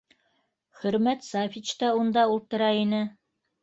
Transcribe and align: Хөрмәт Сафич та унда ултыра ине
Хөрмәт 0.79 1.29
Сафич 1.29 1.77
та 1.83 1.93
унда 2.01 2.27
ултыра 2.35 2.75
ине 2.83 3.09